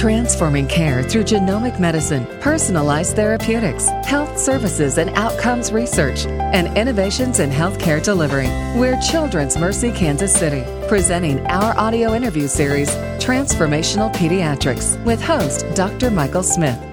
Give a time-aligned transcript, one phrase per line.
[0.00, 7.50] Transforming care through genomic medicine, personalized therapeutics, health services and outcomes research, and innovations in
[7.50, 8.48] healthcare delivery.
[8.80, 12.88] We're Children's Mercy Kansas City, presenting our audio interview series,
[13.22, 16.10] Transformational Pediatrics, with host Dr.
[16.10, 16.89] Michael Smith.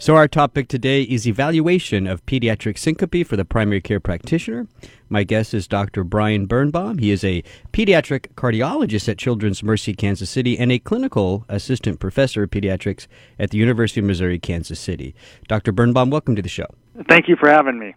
[0.00, 4.68] So, our topic today is evaluation of pediatric syncope for the primary care practitioner.
[5.08, 6.04] My guest is Dr.
[6.04, 6.98] Brian Birnbaum.
[6.98, 7.42] He is a
[7.72, 13.08] pediatric cardiologist at Children's Mercy Kansas City and a clinical assistant professor of pediatrics
[13.40, 15.16] at the University of Missouri Kansas City.
[15.48, 15.72] Dr.
[15.72, 16.68] Birnbaum, welcome to the show.
[17.08, 17.96] Thank you for having me.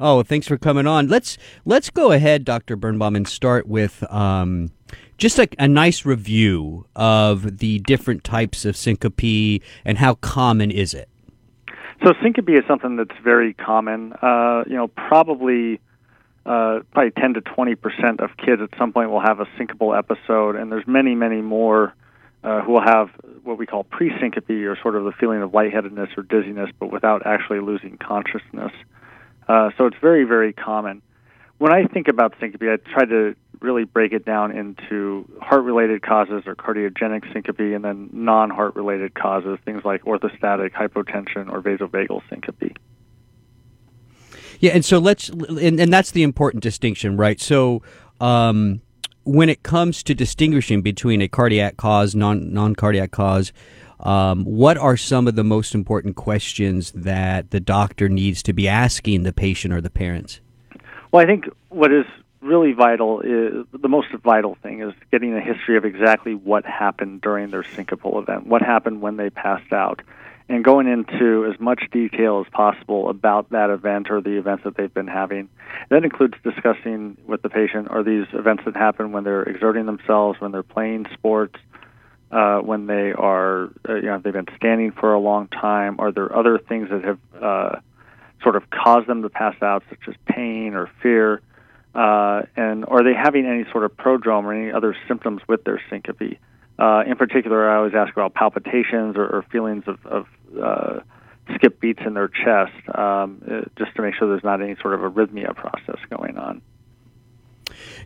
[0.00, 1.08] Oh, thanks for coming on.
[1.08, 2.76] Let's let's go ahead, Dr.
[2.76, 4.70] Birnbaum, and start with um,
[5.18, 10.94] just a, a nice review of the different types of syncope and how common is
[10.94, 11.10] it.
[12.04, 14.12] So syncope is something that's very common.
[14.12, 15.80] Uh, you know, probably
[16.44, 19.96] uh, probably 10 to 20 percent of kids at some point will have a syncopal
[19.96, 21.94] episode, and there's many, many more
[22.44, 23.10] uh, who will have
[23.42, 27.26] what we call pre-syncope, or sort of the feeling of lightheadedness or dizziness, but without
[27.26, 28.72] actually losing consciousness.
[29.48, 31.02] Uh, so it's very, very common.
[31.58, 36.02] When I think about syncope, I try to really break it down into heart related
[36.02, 41.60] causes or cardiogenic syncope and then non heart related causes, things like orthostatic hypotension or
[41.62, 42.78] vasovagal syncope.
[44.60, 47.40] Yeah, and so let's, and, and that's the important distinction, right?
[47.40, 47.82] So,
[48.20, 48.80] um,
[49.24, 53.52] when it comes to distinguishing between a cardiac cause, non non cardiac cause,
[54.00, 58.68] um, what are some of the most important questions that the doctor needs to be
[58.68, 60.40] asking the patient or the parents?
[61.12, 62.04] Well, I think what is
[62.46, 67.20] really vital is the most vital thing is getting a history of exactly what happened
[67.20, 70.00] during their syncopal event, what happened when they passed out,
[70.48, 74.76] and going into as much detail as possible about that event or the events that
[74.76, 75.48] they've been having.
[75.90, 80.40] That includes discussing with the patient are these events that happen when they're exerting themselves,
[80.40, 81.56] when they're playing sports,
[82.30, 85.96] uh, when they are, uh, you know, they've been standing for a long time.
[85.98, 87.80] Are there other things that have uh,
[88.42, 91.40] sort of caused them to pass out, such as pain or fear?
[91.96, 95.80] Uh, and are they having any sort of prodrome or any other symptoms with their
[95.88, 96.38] syncope?
[96.78, 100.26] Uh, in particular, I always ask about palpitations or, or feelings of, of
[100.62, 101.00] uh,
[101.54, 104.92] skip beats in their chest, um, uh, just to make sure there's not any sort
[104.92, 106.60] of arrhythmia process going on.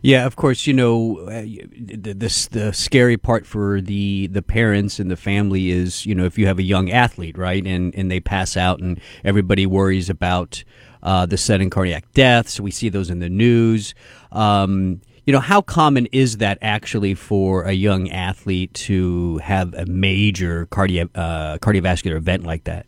[0.01, 0.65] Yeah, of course.
[0.65, 5.69] You know, uh, the, the, the scary part for the the parents and the family
[5.69, 8.79] is, you know, if you have a young athlete, right, and and they pass out,
[8.79, 10.63] and everybody worries about
[11.03, 12.59] uh, the sudden cardiac deaths.
[12.59, 13.93] We see those in the news.
[14.31, 19.85] Um, you know, how common is that actually for a young athlete to have a
[19.85, 22.85] major cardio, uh, cardiovascular event like that?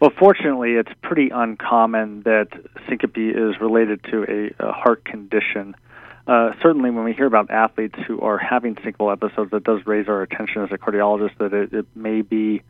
[0.00, 2.48] Well, fortunately, it's pretty uncommon that
[2.88, 5.74] syncope is related to a, a heart condition.
[6.26, 10.08] Uh, certainly, when we hear about athletes who are having syncopal episodes, that does raise
[10.08, 12.62] our attention as a cardiologist that it, it may be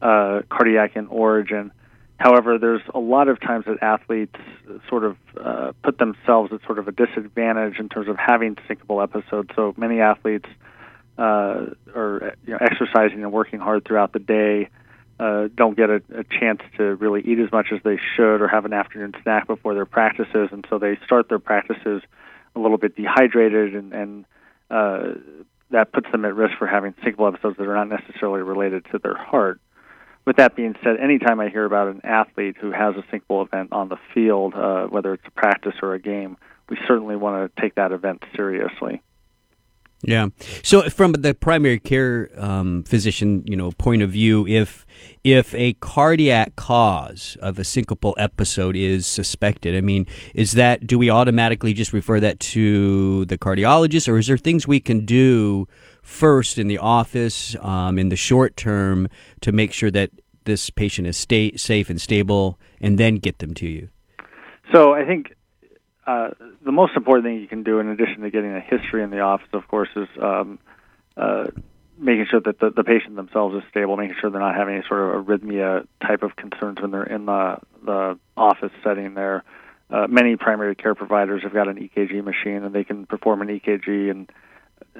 [0.00, 1.70] uh, cardiac in origin.
[2.18, 4.36] However, there's a lot of times that athletes
[4.88, 9.02] sort of uh, put themselves at sort of a disadvantage in terms of having syncopal
[9.02, 9.50] episodes.
[9.56, 10.48] So many athletes
[11.18, 14.68] uh, are you know, exercising and working hard throughout the day,
[15.18, 18.48] uh, don't get a, a chance to really eat as much as they should, or
[18.48, 22.02] have an afternoon snack before their practices, and so they start their practices
[22.56, 24.24] a little bit dehydrated, and, and
[24.70, 25.14] uh,
[25.70, 28.98] that puts them at risk for having syncopal episodes that are not necessarily related to
[28.98, 29.60] their heart
[30.24, 33.72] with that being said, anytime I hear about an athlete who has a syncopal event
[33.72, 36.36] on the field, uh, whether it's a practice or a game,
[36.68, 39.02] we certainly want to take that event seriously.
[40.06, 40.28] Yeah.
[40.62, 44.84] So, from the primary care um, physician, you know, point of view, if
[45.22, 50.98] if a cardiac cause of a syncopal episode is suspected, I mean, is that do
[50.98, 55.66] we automatically just refer that to the cardiologist, or is there things we can do
[56.04, 59.08] first in the office um, in the short term
[59.40, 60.10] to make sure that
[60.44, 63.88] this patient is stay, safe and stable, and then get them to you?
[64.72, 65.34] So I think
[66.06, 66.30] uh,
[66.64, 69.20] the most important thing you can do, in addition to getting a history in the
[69.20, 70.58] office, of course, is um,
[71.16, 71.46] uh,
[71.98, 74.84] making sure that the, the patient themselves is stable, making sure they're not having any
[74.86, 79.44] sort of arrhythmia type of concerns when they're in the the office setting there.
[79.90, 83.48] Uh, many primary care providers have got an EKG machine, and they can perform an
[83.48, 84.30] EKG and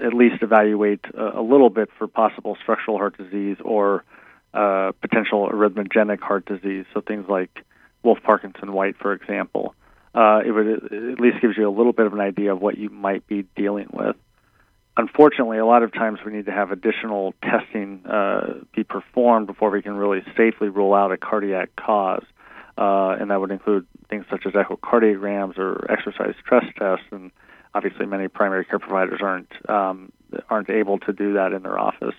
[0.03, 4.05] at least evaluate a, a little bit for possible structural heart disease or
[4.53, 6.85] uh, potential arrhythmogenic heart disease.
[6.95, 7.65] So things like
[8.03, 9.75] Wolff Parkinson White, for example.
[10.15, 12.79] Uh, it would at least gives you a little bit of an idea of what
[12.79, 14.15] you might be dealing with.
[14.97, 19.71] Unfortunately, a lot of times we need to have additional testing uh, be performed before
[19.71, 22.23] we can really safely rule out a cardiac cause,
[22.79, 27.33] uh, and that would include things such as echocardiograms or exercise stress tests and
[27.75, 30.13] obviously many primary care providers aren't um,
[30.51, 32.15] aren't able to do that in their office.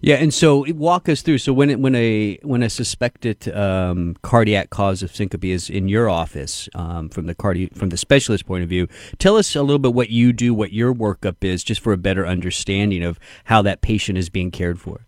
[0.00, 1.38] Yeah, and so walk us through.
[1.38, 5.88] So when it, when a when a suspected um, cardiac cause of syncope is in
[5.88, 8.88] your office, um, from the cardi- from the specialist point of view,
[9.18, 11.96] tell us a little bit what you do, what your workup is, just for a
[11.96, 15.06] better understanding of how that patient is being cared for.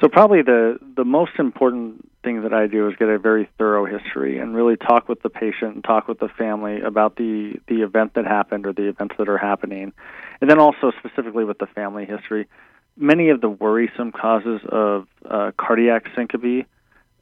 [0.00, 3.84] So probably the the most important thing that I do is get a very thorough
[3.86, 7.82] history and really talk with the patient and talk with the family about the the
[7.82, 9.92] event that happened or the events that are happening,
[10.40, 12.48] and then also specifically with the family history.
[12.96, 16.66] Many of the worrisome causes of uh, cardiac syncope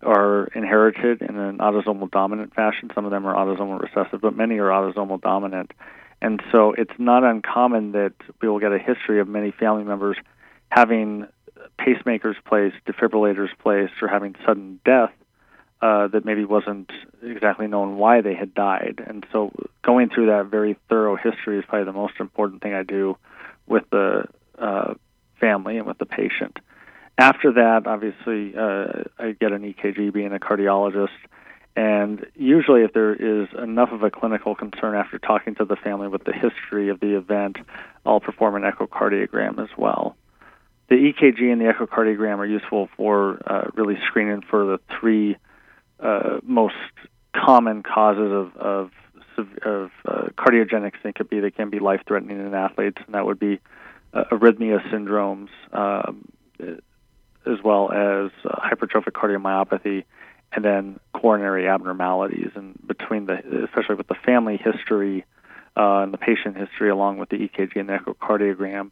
[0.03, 2.91] are inherited in an autosomal dominant fashion.
[2.95, 5.73] Some of them are autosomal recessive, but many are autosomal dominant.
[6.23, 10.17] And so it's not uncommon that we will get a history of many family members
[10.71, 11.27] having
[11.79, 15.13] pacemakers placed, defibrillators placed, or having sudden death
[15.83, 16.91] uh, that maybe wasn't
[17.23, 19.03] exactly known why they had died.
[19.07, 22.83] And so going through that very thorough history is probably the most important thing I
[22.83, 23.17] do
[23.67, 24.25] with the
[24.59, 24.95] uh,
[25.39, 26.59] family and with the patient.
[27.19, 31.09] After that, obviously, uh, I get an EKG being a cardiologist.
[31.75, 36.09] And usually, if there is enough of a clinical concern after talking to the family
[36.09, 37.59] with the history of the event,
[38.07, 40.17] I'll perform an echocardiogram as well
[40.89, 45.37] the EKG and the echocardiogram are useful for uh, really screening for the three
[46.01, 46.75] uh, most
[47.35, 48.91] common causes of of,
[49.65, 53.61] of uh, cardiogenic syncope that can be life threatening in athletes, and that would be
[54.15, 56.27] uh, arrhythmia syndromes, um,
[56.59, 60.05] as well as uh, hypertrophic cardiomyopathy,
[60.53, 62.51] and then coronary abnormalities.
[62.55, 65.25] And between the, especially with the family history
[65.77, 68.91] uh, and the patient history, along with the EKG and the echocardiogram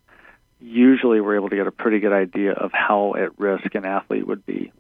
[0.64, 4.26] usually we're able to get a pretty good idea of how at risk an athlete
[4.26, 4.72] would be.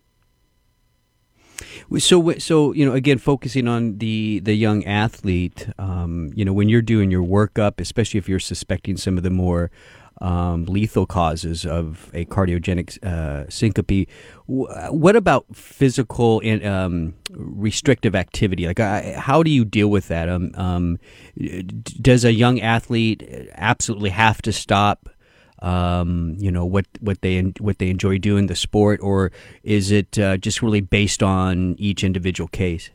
[1.98, 6.68] So, so you know, again, focusing on the the young athlete, um, you know, when
[6.68, 9.70] you're doing your workup, especially if you're suspecting some of the more
[10.20, 14.08] um, lethal causes of a cardiogenic uh, syncope.
[14.46, 18.66] What about physical um, restrictive activity?
[18.66, 20.28] Like, uh, how do you deal with that?
[20.28, 20.98] Um, um
[22.00, 25.08] does a young athlete absolutely have to stop
[25.64, 29.32] um, you know what what they what they enjoy doing the sport, or
[29.62, 32.90] is it uh, just really based on each individual case?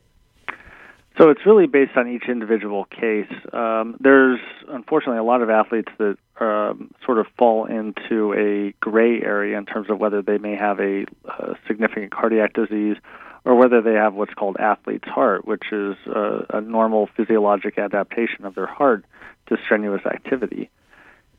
[1.20, 3.32] So it's really based on each individual case.
[3.52, 4.40] Um, there's
[4.70, 9.66] unfortunately a lot of athletes that um, sort of fall into a gray area in
[9.66, 12.96] terms of whether they may have a, a significant cardiac disease
[13.44, 18.46] or whether they have what's called athlete's heart, which is a, a normal physiologic adaptation
[18.46, 19.04] of their heart
[19.48, 20.70] to strenuous activity.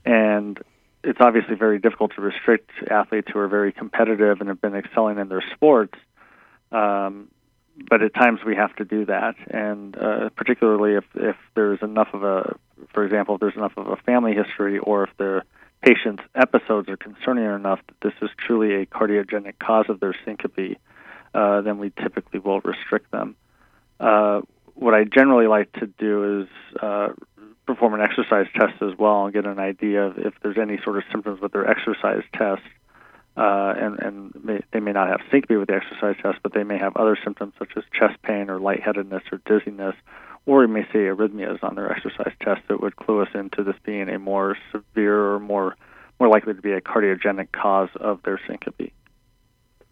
[0.04, 0.60] And
[1.02, 5.18] it's obviously very difficult to restrict athletes who are very competitive and have been excelling
[5.18, 5.94] in their sports.
[6.72, 7.28] Um,
[7.88, 12.08] but at times we have to do that, and uh, particularly if if there's enough
[12.12, 12.56] of a,
[12.92, 15.42] for example, if there's enough of a family history, or if the
[15.82, 20.76] patient's episodes are concerning enough that this is truly a cardiogenic cause of their syncope,
[21.32, 23.34] uh, then we typically will restrict them.
[23.98, 24.42] Uh,
[24.74, 26.48] what I generally like to do is
[26.82, 27.08] uh,
[27.74, 30.96] perform an exercise test as well and get an idea of if there's any sort
[30.98, 32.62] of symptoms with their exercise test.
[33.36, 36.64] Uh, and and may, they may not have syncope with the exercise test, but they
[36.64, 39.94] may have other symptoms such as chest pain or lightheadedness or dizziness,
[40.46, 43.76] or we may see arrhythmias on their exercise test that would clue us into this
[43.84, 45.76] being a more severe or more
[46.18, 48.92] more likely to be a cardiogenic cause of their syncope.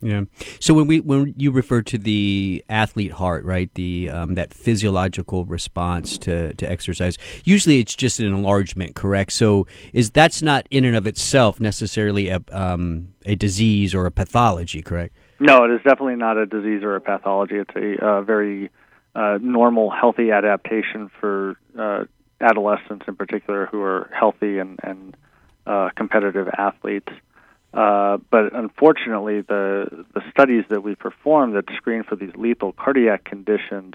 [0.01, 0.23] Yeah.
[0.61, 5.45] So when we when you refer to the athlete heart, right, the um, that physiological
[5.45, 9.33] response to, to exercise, usually it's just an enlargement, correct?
[9.33, 14.13] So is that's not in and of itself necessarily a um, a disease or a
[14.13, 15.17] pathology, correct?
[15.41, 17.57] No, it is definitely not a disease or a pathology.
[17.57, 18.71] It's a uh, very
[19.17, 22.05] uh, normal, healthy adaptation for uh,
[22.41, 25.17] adolescents in particular who are healthy and and
[25.67, 27.09] uh, competitive athletes.
[27.73, 33.25] Uh, but unfortunately, the the studies that we perform that screen for these lethal cardiac
[33.25, 33.95] conditions,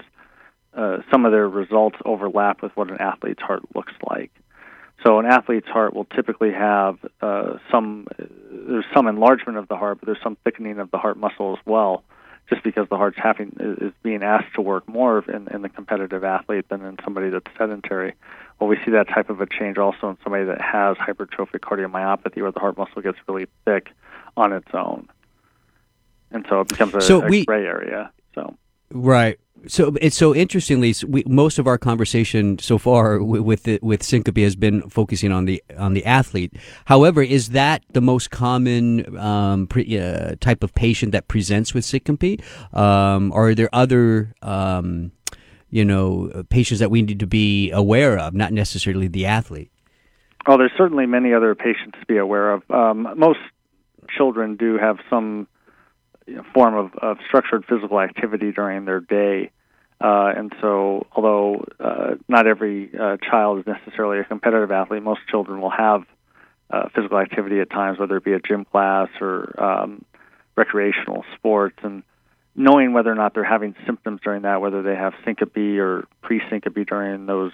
[0.74, 4.30] uh, some of their results overlap with what an athlete's heart looks like.
[5.04, 9.98] So an athlete's heart will typically have uh, some there's some enlargement of the heart,
[10.00, 12.04] but there's some thickening of the heart muscle as well,
[12.48, 16.22] just because the heart's having is being asked to work more in, in the competitive
[16.22, 18.14] athlete than in somebody that's sedentary.
[18.64, 22.40] Well, we see that type of a change also in somebody that has hypertrophic cardiomyopathy,
[22.40, 23.90] where the heart muscle gets really thick
[24.38, 25.06] on its own,
[26.30, 28.10] and so it becomes a, so a we, gray area.
[28.34, 28.56] So
[28.90, 29.38] right.
[29.66, 34.38] So it's so interestingly, we, most of our conversation so far with the, with syncope
[34.38, 36.54] has been focusing on the on the athlete.
[36.86, 41.84] However, is that the most common um, pre, uh, type of patient that presents with
[41.84, 42.40] syncope?
[42.72, 45.12] Um, or are there other um,
[45.74, 49.72] you know, patients that we need to be aware of, not necessarily the athlete?
[50.46, 52.62] Oh, there's certainly many other patients to be aware of.
[52.70, 53.40] Um, most
[54.16, 55.48] children do have some
[56.28, 59.50] you know, form of, of structured physical activity during their day.
[60.00, 65.22] Uh, and so, although uh, not every uh, child is necessarily a competitive athlete, most
[65.28, 66.04] children will have
[66.70, 70.04] uh, physical activity at times, whether it be a gym class or um,
[70.54, 71.78] recreational sports.
[71.82, 72.04] And
[72.56, 76.86] knowing whether or not they're having symptoms during that, whether they have syncope or pre-syncope
[76.86, 77.52] during those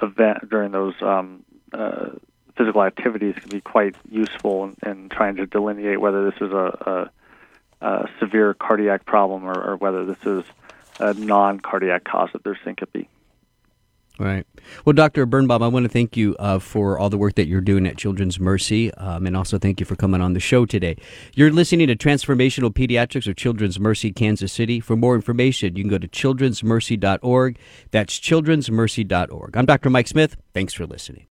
[0.00, 2.10] event during those um, uh,
[2.56, 7.10] physical activities, can be quite useful in, in trying to delineate whether this is a,
[7.80, 10.44] a, a severe cardiac problem or, or whether this is
[10.98, 13.06] a non-cardiac cause of their syncope.
[14.18, 14.46] Right.
[14.84, 15.26] Well, Dr.
[15.26, 17.96] Birnbaum, I want to thank you uh, for all the work that you're doing at
[17.96, 20.96] Children's Mercy, um, and also thank you for coming on the show today.
[21.34, 24.80] You're listening to Transformational Pediatrics of Children's Mercy, Kansas City.
[24.80, 27.58] For more information, you can go to childrensmercy.org.
[27.90, 29.56] That's childrensmercy.org.
[29.56, 29.90] I'm Dr.
[29.90, 30.36] Mike Smith.
[30.54, 31.20] Thanks for listening.